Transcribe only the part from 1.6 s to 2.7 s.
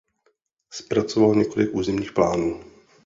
územních plánů.